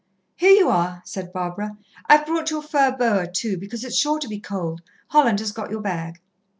[0.35, 1.77] "Here you are," said Barbara.
[2.07, 4.81] "I've brought your fur boa too, because it's sure to be cold.
[5.09, 6.19] Holland has got your bag."